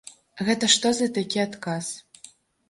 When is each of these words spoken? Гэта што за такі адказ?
Гэта 0.47 0.69
што 0.75 0.87
за 1.01 1.07
такі 1.19 1.43
адказ? 1.45 1.93